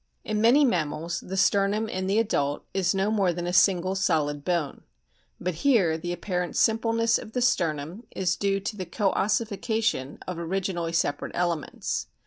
In 0.23 0.41
many 0.41 0.65
mammals 0.65 1.19
the 1.19 1.37
sternum 1.37 1.87
in 1.87 2.07
the 2.07 2.17
adult 2.17 2.65
is 2.73 2.95
no 2.95 3.11
more 3.11 3.31
than 3.31 3.45
a 3.45 3.53
single 3.53 3.93
solid 3.93 4.43
bone; 4.43 4.81
but 5.39 5.53
here 5.61 5.95
the 5.95 6.11
apparent 6.11 6.55
simpleness 6.55 7.19
of 7.19 7.33
the 7.33 7.41
sternum 7.43 8.07
is 8.09 8.35
due 8.35 8.59
to 8.61 8.75
the 8.75 8.87
co 8.87 9.11
ossification 9.11 10.17
of 10.27 10.39
originally 10.39 10.91
separate 10.91 11.33
elements. 11.35 12.07